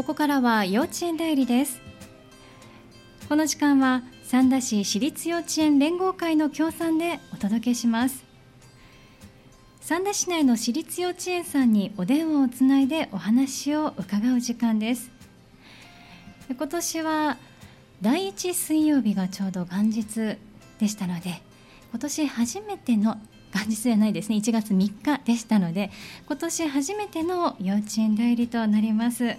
[0.00, 1.78] ここからは幼稚園代理です。
[3.28, 8.24] この時間は三田市私立幼稚園連合会の協賛でお届けします。
[9.82, 15.10] 三田市内の私立幼稚園さんにお電話をつないでお話を伺う時間です。
[16.48, 17.36] 今年は
[18.00, 20.38] 第一水曜日がちょうど元日
[20.78, 21.42] でしたので
[21.90, 23.18] 今年初めての
[23.54, 24.36] 元日じゃないですね。
[24.36, 25.90] 1月3日でしたので
[26.26, 29.36] 今年初めての幼稚園代理となります。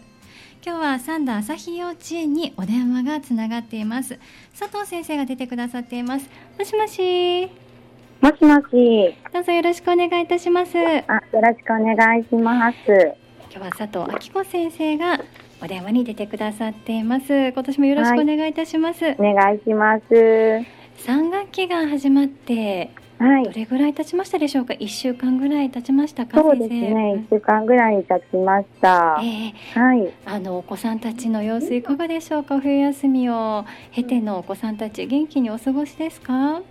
[0.64, 4.20] 今日は三田朝日幼稚園にお電話がつながっています。
[4.58, 6.30] 佐藤先生が出てくださっています。
[6.60, 7.50] もしもし。
[8.22, 9.16] もしもし。
[9.34, 10.78] どうぞよろしくお願いいたします。
[10.78, 11.02] あよ
[11.42, 12.78] ろしくお願いします。
[13.50, 15.20] 今日は佐藤明子先生が
[15.64, 17.34] お電話に出てくださっています。
[17.34, 20.04] 今年もよろしくお願いいたします、はい、お願いします。
[20.98, 22.92] 三学期が始まって
[23.22, 24.74] はい、どれぐらい経ちましたでしょうか？
[24.74, 26.42] 一週間ぐらい経ちましたか？
[26.42, 27.24] そうですね。
[27.30, 29.22] 一週間ぐらい経ちました。
[29.22, 30.12] えー、はい。
[30.26, 32.44] あのお子さんたちの様子いかがでしょう？
[32.44, 32.60] か。
[32.60, 36.62] 冬休みを経てのお子さんたち元気にお過ごしですか？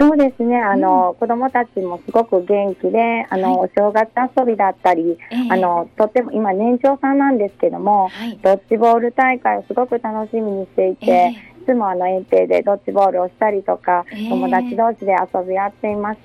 [0.00, 0.56] そうですね。
[0.56, 16.20] あの、うん、子供たちもすごく元気で、あの、はい、お正月遊びだったり、えー、あの、とっても今年長さんなんですけども、はい、ドッジボール大会をすごく楽しみにしていて、えーつもあの園庭でドッジボールをしたりとか、えー、友達同士で遊び合っています。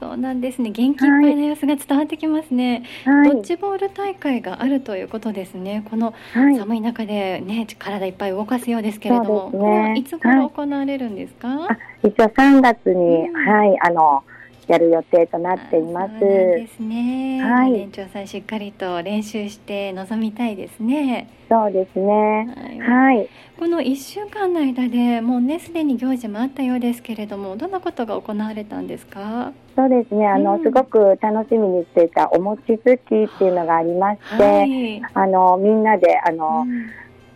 [0.00, 0.70] そうなんですね。
[0.70, 2.84] 元気いっぱいの様子が伝わってきますね。
[3.04, 5.84] はい、ドッジボール大会があるということですね。
[5.90, 11.48] この寒い中でね、体いっぱい動かすようですけれども、ね、いつ頃行われるんですか？
[11.48, 14.22] はい、一応3月に、うん、はいあの。
[14.68, 16.20] やる予定となっています。
[16.20, 17.40] ですね。
[17.42, 17.72] はい。
[17.72, 21.30] 年長さんしっかりと練習して臨みたいですね。
[21.48, 22.46] そうですね。
[22.78, 23.16] はい。
[23.16, 29.52] はい、この一週間の間でもうねすでに行事もあったようですけれども、どんなことが行われたんですか？
[29.74, 30.28] そうですね。
[30.28, 36.64] あの、うん、すごく楽しみにしていたお餅つきっていうのがありまして、はい、あのみんなであの。
[36.66, 36.90] うん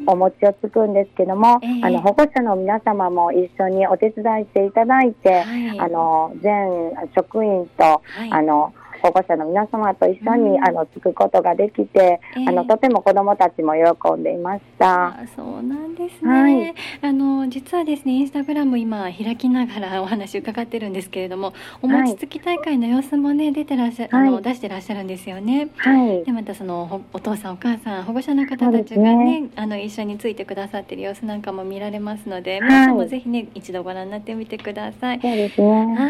[0.07, 15.17] お餅をつくんですけども、えー、あの保護者の皆様も一緒にお手伝いしていただいて、はい、あの全職員と、はい、あの保護者の皆様と一緒に、うん、あのつくことができて、えー、あのとても子どもたちも喜んでいました。
[15.35, 21.53] そうなんですね、はい、あの実はですねインスタグラム今開きながらお話伺ってるんですけれども
[21.83, 25.69] お餅つき大会の様子もね出てらっしゃ、はい、あの出してらっしゃるんですよね。
[25.77, 35.21] はい、でまたそのお父さんお母さん保護者の方たちがね、ね、あの一緒についてくださってる様子なんかも見られますので、皆さんもぜひね一度ご覧になってみてください。
[35.21, 35.69] そうですね。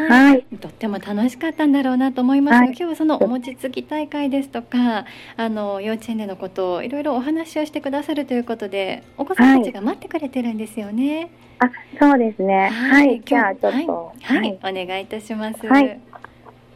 [0.09, 0.43] はい。
[0.59, 5.07] とっても楽しかったんだろうなと思いますが、今日はそのお餅つき大会ですとか
[5.37, 11.31] あの幼稚園でのことをいろいろお話をしてくださるということでお子さんたちが待ってくれてるんですよね。
[11.59, 12.69] はい、あそうですね。
[12.69, 13.21] はい。
[13.25, 15.67] じゃあちょっと、はい、はい、お願いいたします。
[15.67, 16.01] はい。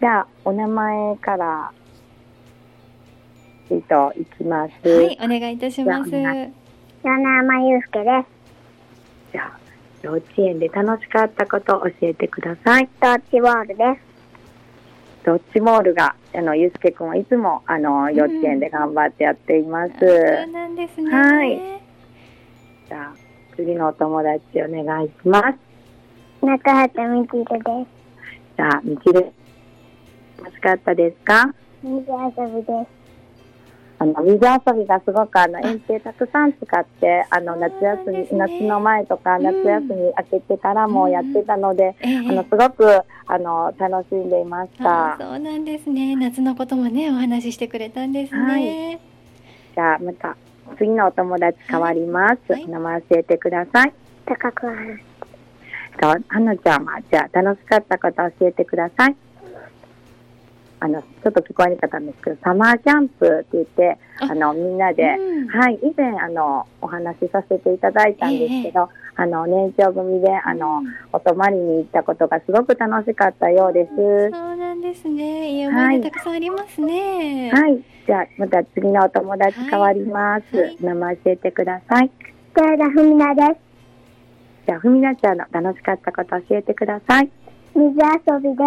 [0.00, 1.72] じゃあお名前から
[3.70, 4.88] えっといきます。
[4.88, 6.10] はい、お願いいたします。
[6.10, 6.52] 米
[7.02, 9.32] 山祐介です。
[9.32, 9.58] じゃあ
[10.02, 12.88] 幼稚園で楽しかったことを教えてください。
[13.00, 14.15] ドッジボールです。
[15.26, 19.90] ドッジボールがあのゆうすけくんはいつもあの幼稚園で頑張ってやっています。
[19.90, 21.10] うん、そうなんですね。
[21.10, 21.58] はい。
[22.88, 23.14] じゃあ
[23.56, 26.46] 次のお友達お願いします。
[26.46, 27.58] 中畑みちるです。
[28.56, 29.32] じゃあみちる
[30.38, 31.52] 楽しかったですか？
[31.82, 32.04] 水遊
[32.46, 32.95] びです。
[33.98, 45.16] あの水遊びがすごくあの園庭たくさん使ってあの夏休み、ね、夏の前とか夏休み明けてからもやってたので、うん、あのすごくあの楽しんでいました。
[45.18, 46.14] そうなんですね。
[46.16, 48.40] 夏のこともねお話ししてくれたんですね。
[48.40, 49.00] はい、
[49.74, 50.36] じゃあまた
[50.78, 52.52] 次のお友達変わります。
[52.52, 53.92] はい、名前教えてください。
[54.26, 54.74] 高くは
[56.40, 59.16] なちゃんはじゃあ楽しかったこと教えてください。
[60.78, 73.90] あの、ちょっと聞こえにくかったんですけど、サマーキャンプって言って、あの、みんなで、うん、はい、以前、あの、お話しさせていただいたんですけど、えー、あの、年長組で、あの、うん、お泊まりに行ったことがすごく楽しかったようです。
[73.96, 75.50] そうなんですね。
[75.50, 77.50] いや、はい、たくさんありますね。
[77.50, 77.82] はい。
[78.06, 80.56] じゃあ、また次のお友達変わります。
[80.56, 82.10] はい、名前教えてください。
[82.54, 83.66] 寺田ふみなです。
[84.66, 87.30] じゃあ、ふみなちゃんの楽しかったこと教えてください。
[87.76, 88.64] 水遊びで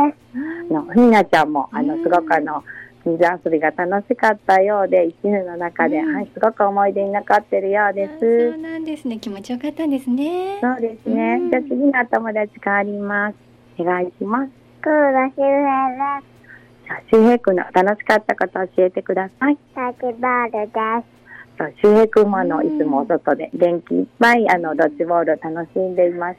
[0.70, 0.72] す。
[0.72, 2.64] のひなちゃんもあのすごくあの
[3.04, 8.52] 水遊びが楽しかったようで一年の中で、うん、はいすごく思い出に残ってるようです。
[8.52, 10.60] そうなんですね気持ちよかったんですね。
[10.62, 11.40] そうですね。
[11.42, 13.36] うん、じゃあ次の友達変わります。
[13.80, 14.52] お願いします。
[14.82, 17.16] クーラ周平です。
[17.16, 19.58] 周平君の楽しかったこと教えてください。
[19.76, 21.20] ドッジボールです。
[21.58, 26.38] そう周平君もあの、いつも外で元気いっぱいあのドッジボールを楽しんでいます。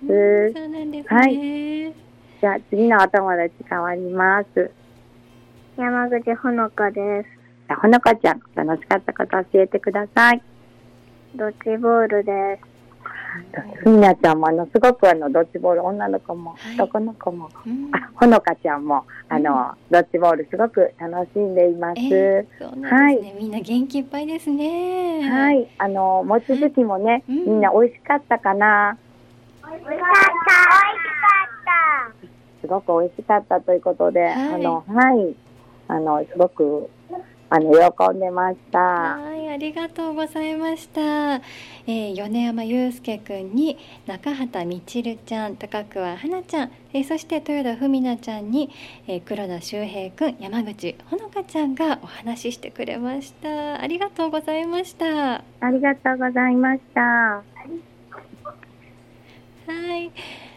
[0.55, 1.17] そうなんですね。
[1.17, 2.10] はい。
[2.41, 4.71] じゃあ次のお友達変わります。
[5.77, 7.29] 山口ほのかです。
[7.83, 10.43] ほのかちゃん、楽しかったこと教えてください。
[11.37, 12.71] ドッジボールです。
[13.85, 22.01] ふみなちゃんもあのすごくあのドッジボール女の子も、男の子も、うん、あほのかちゃんもあの、ドッジボールすごく楽しんでいます。
[22.01, 23.35] えー、ね、はい。
[23.39, 25.31] みんな元気いっぱいですね。
[25.31, 25.69] はい。
[25.79, 28.97] あのもちづきもね、うん、みんな美味しかったかな？
[29.63, 29.99] 美味しかった。
[29.99, 32.20] 美味しかった。
[32.61, 35.35] すごく美味しかったということで、はい、あのはい
[35.89, 36.91] あのすごく
[37.53, 38.79] あの喜んでました。
[38.79, 41.35] はい、ありがとうございました。
[41.35, 43.77] えー、米山祐介くんに
[44.07, 48.71] 中畑みちるちゃん、高桑花ちゃん、えー、そして豊田文奈ちゃんに、
[49.09, 53.83] えー、黒田修平くん、山口ほのかちゃんがお話ししてくれました。
[53.83, 55.35] ありがとうございました。
[55.35, 57.01] ありがとうございました。
[57.01, 57.43] は
[59.97, 60.13] い。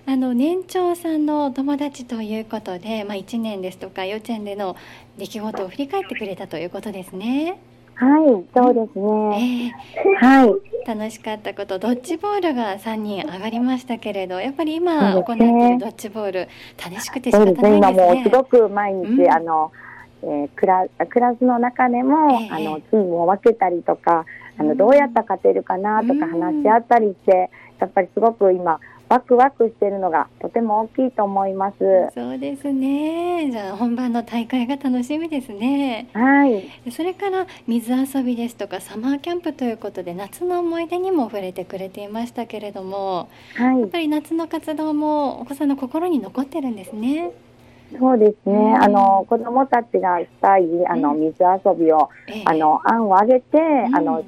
[0.05, 4.75] あの年長さんのお友達ということで、まあ、1年ですとか幼稚園での
[5.17, 7.57] 出来事を振り返ってくれたということですね。
[7.95, 9.71] はい、そうですね。
[9.95, 10.85] えー、はい。
[10.85, 16.50] 楽しかったこと、ドッジボールが3人上がりましたけれど、やっぱり今行っているドッジボール、
[16.83, 17.77] 楽しくて仕方ないですね。
[17.77, 19.71] 今もうすごく毎日、うん、あの、
[20.23, 24.25] えー、クラクラスの中でも、えー、あのチームを分けたりとか、
[24.57, 28.79] あのどうやったら勝てるかなとか話し合ったりして、やっぱりすごく今
[29.13, 31.77] ワクワクしているのがとても大きいと思います。
[32.15, 33.51] そうですね。
[33.51, 36.10] じゃあ本番の大会が楽しみですね。
[36.13, 36.92] はい。
[36.92, 47.33] それから水遊びですとかサマーキャンプということで夏の思い出にも触れてくれていましたけれども、はい、やっぱり夏の活動もお子さんの心に残ってるんですね。
[48.00, 48.56] そうですね。
[48.56, 54.25] うん、あの子供たちがしたいあの水遊びを、えあの案をあげて、うん、あの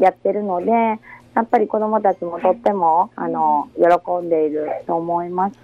[0.00, 0.98] やってるので。
[1.34, 5.56] やっぱり子どもたちもとってもあの喜んでいると思います。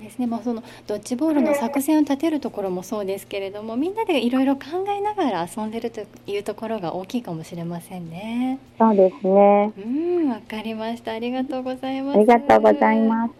[0.00, 8.58] ですね、まあ、そのドッジボールの作戦を立てるところもそうですけれどもみんなでいろいろ考えながら遊んでるというところが大きいかもしれませんね。
[8.78, 9.72] そうですね。
[9.76, 9.80] う
[10.24, 11.12] ん、わかりました。
[11.12, 12.16] ありがとうございます。
[12.16, 13.39] ありがとうございます。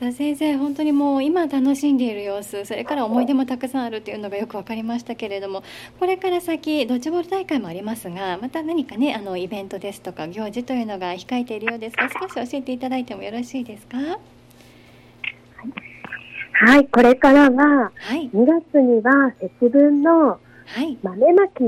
[0.00, 5.62] さ先生本当にもう今楽しんでいる様子それから思い出もたくさんあるっていうのがよく分かりましたけれども
[5.98, 13.98] これから先ドッジボール大会もありますがまた何かねあのイベントですとか行事というのが控えているようですが少し教えていただいてもよろしいですか？
[16.62, 20.38] はい、これからは、2月には節分の
[21.02, 21.62] 豆まき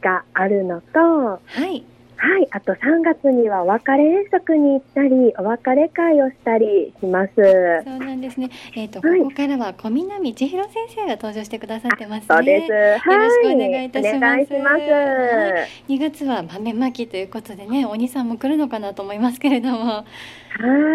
[0.00, 1.38] があるのと、は
[1.70, 1.84] い、
[2.22, 7.32] はい、あと3月にはお別れ遠足に行ったり、お別れ会をしたりします。
[7.34, 8.48] そうなんですね。
[8.76, 12.70] えっ、ー、と、はい、ここからは小南千尋先生が登場してくださってます、ね、そうです。
[12.70, 19.78] よろしくお願いいたしますはい、2月は豆まきということでね、お兄さんも来るのかなと思いますけれども。
[19.78, 20.04] は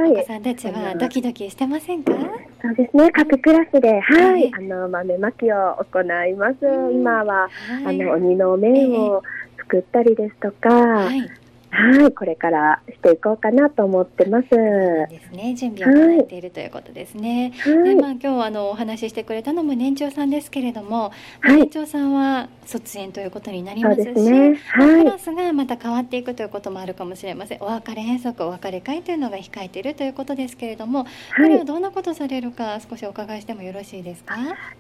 [0.07, 0.12] い。
[0.12, 2.13] お子さんたちはドキドキしてませんか？
[2.62, 3.12] そうですね。
[3.12, 6.57] 各クラスで、はい、あの豆まきを行います。
[6.94, 7.50] 今は、
[7.85, 11.29] あの鬼の面を、えー作ったりですとか、はい、
[11.69, 14.49] はい、これからしていこうかなと思ってます。
[14.49, 17.51] ですね、準備を行っているということですね。
[17.59, 21.11] はい、で、まあ、今日あのお話ししてくれたのも年長さんですけれども、
[21.41, 27.61] はい、年長さんは卒園ということになりますし、すねはい、クラスがまた変わっていくということもあるかもしれません。
[27.61, 31.03] お別れ遠足、お別れ会というのが控えているということですけれども、
[31.35, 34.35] これはどんなことされるか少しお伺いしてもよろしいですか？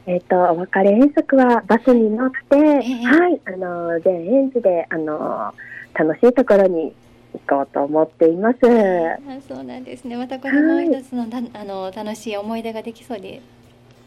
[0.05, 5.53] えっ、とお別れ遠足はバスに乗って、えー、はい、あの全園児であの。
[5.97, 6.93] 楽しいところに
[7.33, 8.57] 行こうと思っています。
[8.63, 10.15] あそうなんですね。
[10.15, 13.41] またこれも一つの、はい、あの楽しい思い出ができそうで。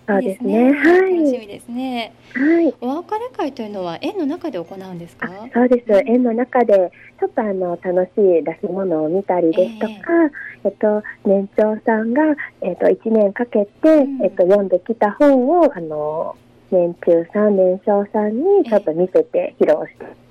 [0.07, 0.73] そうですね。
[0.73, 1.17] はい。
[1.17, 2.13] 楽しみですね。
[2.35, 2.75] はい。
[2.81, 5.29] お別れ会というのは園の中で行うんですか？
[5.55, 5.93] そうです。
[6.07, 10.31] 園の中でちょっとあの楽しい出し物を見たりですとか、えー、
[10.65, 12.23] えっと年長さんが
[12.63, 16.35] えっと一年かけて、うん、えっと読んできた本をあの
[16.71, 20.30] 年中さん年少さんにちょっと見せて披露して。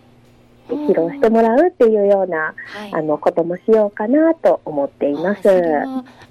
[0.76, 5.50] 披露してもらうっていうような、はい、あのこともしようかなと思っています。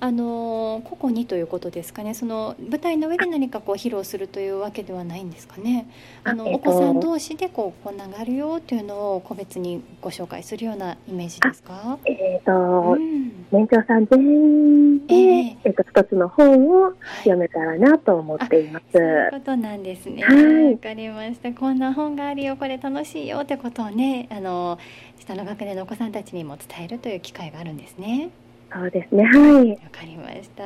[0.01, 2.15] あの個々にということですかね。
[2.15, 5.89] その舞台の上で何かこう披露するというわけではないんですかね。
[6.25, 11.99] あの、えっと、お子さん同士でこうこんながあるよっていうのを個別にご紹介するようなイメージですか？
[12.05, 18.99] えっ、ー、と、うん、年長さん全員で、えー、えっ、と一つの本を読めたらなと思っています。
[18.99, 20.23] はい、そういうことなんですね。
[20.23, 21.53] わ、はい、かりました。
[21.53, 24.28] こんな本があるよ、これ楽しいよってことをね。
[24.31, 24.79] あの
[25.19, 28.31] 下の学年のお子さんたちにも伝えるという機会があるんですね。
[28.71, 29.25] そうですね。
[29.25, 29.71] はい。
[29.71, 30.63] わかりました。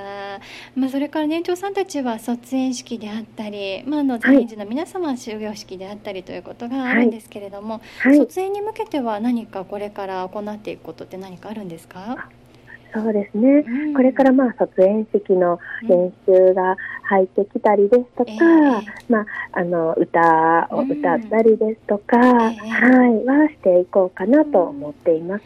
[0.75, 12.29] まあそれから年長さんたちは卒園式であったり、まああの在院児の皆様は終業式であったりということがあるんですけれども、はいはい、卒園に向けては何かこれから行っていくことって何かあるんですか？
[12.93, 18.31] そうですね、うん、これからまあ卒園式の練習が入ってきたりですとか、
[19.09, 25.45] まあ、あの歌を歌ったりですとか、うん、はいはしていこうかなと思っています、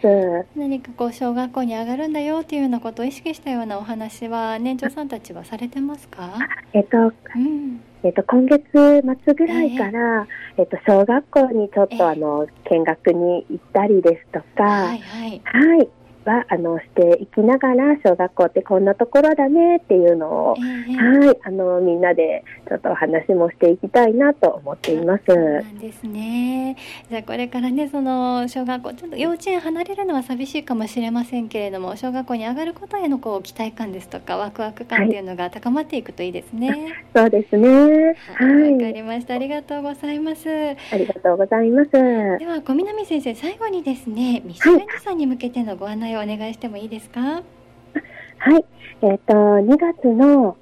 [0.56, 6.30] 何かこう小学校に上がるんだよっていうようなことを意識したようなお話は年長さんたちはされてますか？
[6.72, 7.80] えっと、うん。
[8.02, 10.26] えっと、今月末ぐらいから、
[10.56, 15.88] えー、えっと、小学校にちょっと、あの見学に行ったりですとか、はい、はい、はい
[16.26, 25.34] はあのしていきながら小学校ってこんなところだねっていうのを、えー、はいあのみんなでちょっとお話もしていきたいなと思っています。
[25.34, 26.76] なんですね。
[27.08, 36.70] じゃあこれからねその小学校ちょっと幼稚園離れるのは寂しいかもしれませんけれども小学校に上がることへのこう期待感ですとかワクワク感っていうのが高まっていくといいですね。
[36.70, 36.78] はい、
[37.14, 37.68] そうですね。
[37.68, 40.48] はいわ、かりましたありがとうございます。
[40.48, 41.90] ありがとうございます。
[41.90, 47.20] では小南先生最後にですねミシュレンさんに向けてのご案内をお願いしてもいいですか？
[47.20, 48.64] はい、
[49.02, 50.56] えっ、ー、と2月の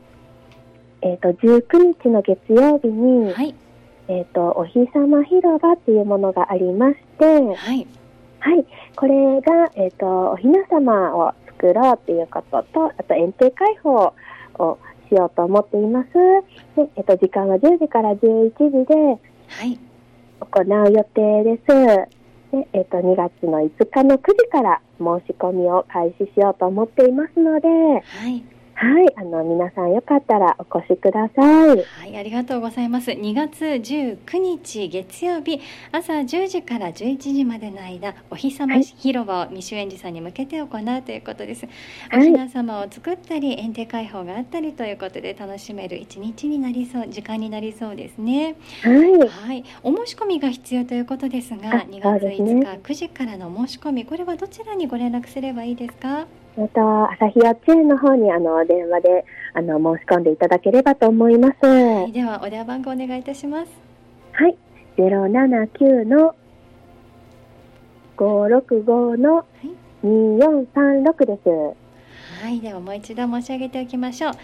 [1.02, 3.54] えっ、ー、と19日の月曜日に、はい、
[4.08, 7.40] えっ、とお日様広場っていうものがありまして、は
[7.75, 7.87] い、
[8.38, 14.14] はい、これがえっ、ー、とおひな様を作ろうっていうことと、あと園庭開放
[14.58, 16.12] をしようと思っています。
[16.76, 19.18] で、えっ、と時間は10時から11時で、は
[19.64, 19.78] い、
[20.40, 22.24] 行う予定です。
[22.54, 28.44] で、えっ、と、2月の5日の9時から申し込みを開始しようと思っていますので、はい。
[28.76, 31.78] はい、あの皆さんよかったらお越しください。
[31.78, 33.12] はい、ありがとうございます。
[33.12, 35.61] 2月19日月曜日
[35.93, 41.66] 朝10時から11時までの間、お日様広場を未就園児さんに向けて行うということです。
[42.11, 48.57] はい、おひな様を作ったり、園庭開放があったりということで楽しめる一日になりそう、時間になりそうですね。
[48.83, 56.26] はい、はい、お申し込みが必要ということですが、2月5日9時からの申し込み、これはどちらにご連絡すればいいですか？
[56.56, 63.73] また朝日幼稚園の方にあの電話であの申し込んでいただければと思います、はい、ではお電話番号お願いいたします。
[64.32, 64.56] はい
[64.96, 66.37] ゼロ七九の
[68.16, 69.44] 五六五の
[70.04, 71.49] 二四三六です、
[72.42, 74.37] はい、ではもう一度申し上げておきましょう、は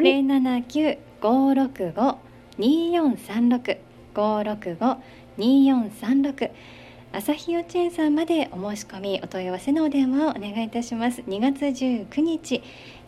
[0.00, 2.16] い、079 565
[2.58, 3.78] 2436
[4.14, 4.96] 565
[5.36, 6.50] 2436
[7.10, 11.22] 朝日幼稚園さんまでお申し込みお問い合わせのお電話をお願いいたします。
[11.22, 12.62] 2月19日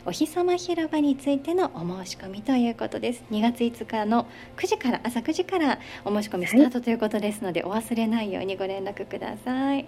[0.07, 3.23] お日様広場についてのお申し込みということです。
[3.31, 4.27] 2月5日の
[4.57, 9.87] 9時から朝9時からお申し込みスタートということですので、はい、お忘れないようにご連絡ください。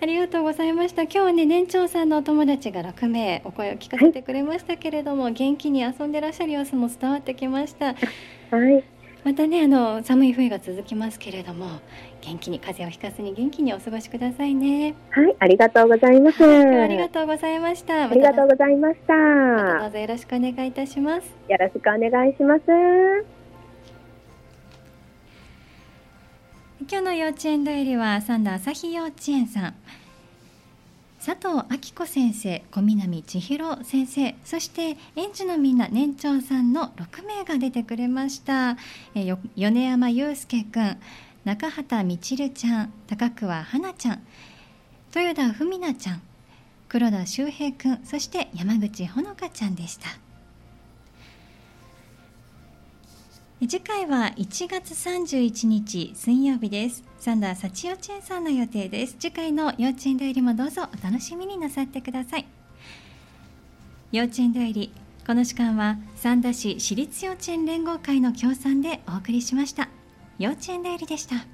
[0.00, 1.02] ありがとうございました。
[1.02, 7.94] 今日はね年長さんのお友達が6名お声を聞かせてくれましたけれども、はい、元気に遊んでらっしゃる様子も伝わってきました。
[8.50, 8.91] はい
[9.24, 11.80] またねあの寒い冬が続きますけれども
[12.20, 14.94] 元気に風邪をひかずに元気にお過ごしくださいね。
[15.10, 18.08] はいありがとうございます、はい、ありがとうございました。
[18.08, 19.14] ありがとうございました。
[19.14, 21.26] まどうぞよろしくお願いいたします。
[21.48, 22.62] よろしくお願いします。
[26.90, 29.74] 今日の幼稚園代理は三田朝日幼稚園さん
[31.24, 38.76] 佐藤明子先生小南千尋先生そして園児のみんな年長さんの6名が出てくれました。
[39.14, 40.98] え米山祐介くん
[41.44, 44.26] 中畑みちるちゃん高桑花ちゃん
[45.14, 46.22] 豊田文奈ちゃん
[46.88, 50.08] 黒田修平くんそして山口ほのかちゃんでした。
[53.68, 57.04] 次回は1月31日水曜日です。
[57.20, 59.14] サンダー幸幼稚園さんの予定です。
[59.20, 62.46] 次回の幼稚園代理もどうぞお楽しみになさってください。
[64.10, 64.92] 幼稚園代理
[65.24, 69.88] この時間は三田市私立幼稚園連合会の協賛でお送りしました。
[70.40, 71.46] 幼稚園代理でした。